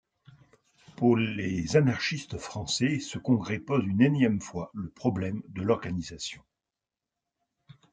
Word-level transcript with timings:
Pour 0.95 1.15
les 1.15 1.77
anarchistes 1.77 2.39
français, 2.39 2.97
ce 2.97 3.19
congrès 3.19 3.59
pose 3.59 3.85
une 3.85 4.01
énième 4.01 4.41
fois 4.41 4.71
le 4.73 4.89
problème 4.89 5.43
de 5.49 5.61
l’organisation. 5.61 6.41